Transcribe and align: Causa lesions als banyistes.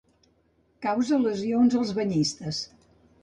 Causa 0.85 1.19
lesions 1.27 1.77
als 1.81 1.93
banyistes. 1.99 2.63